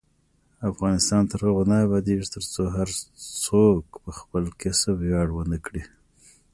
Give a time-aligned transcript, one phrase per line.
[0.71, 2.89] افغانستان تر هغو نه ابادیږي، ترڅو هر
[3.45, 5.83] څوک په خپل کسب ویاړ ونه کړي.